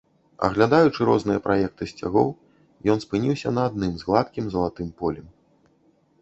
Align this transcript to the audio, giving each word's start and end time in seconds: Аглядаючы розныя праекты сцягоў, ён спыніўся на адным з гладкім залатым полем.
Аглядаючы 0.45 0.99
розныя 1.09 1.41
праекты 1.47 1.83
сцягоў, 1.91 2.29
ён 2.95 3.05
спыніўся 3.05 3.53
на 3.59 3.67
адным 3.71 3.93
з 4.01 4.09
гладкім 4.09 4.45
залатым 4.57 4.87
полем. 5.03 5.27